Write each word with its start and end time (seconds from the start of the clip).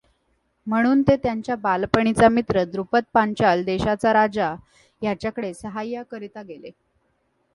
म्हणून 0.67 1.01
ते 1.01 1.15
त्यांचा 1.15 1.55
बालपणीचा 1.55 2.29
मित्र 2.29 2.63
द्रुपद 2.63 3.03
पांचाल 3.13 3.63
देशाचा 3.63 4.13
राजा 4.13 4.49
ह्याच्याकडे 5.01 5.53
साहाय्याकरिता 5.53 6.41
गेले. 6.41 6.69